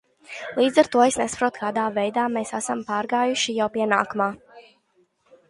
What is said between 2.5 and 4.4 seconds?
esam pārgājuši jau pie nākamā.